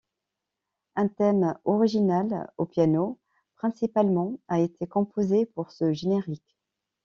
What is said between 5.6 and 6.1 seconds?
ce